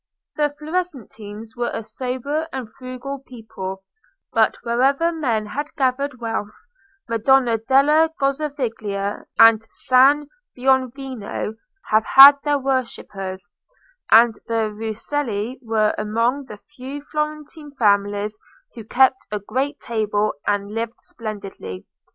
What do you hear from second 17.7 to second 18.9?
families who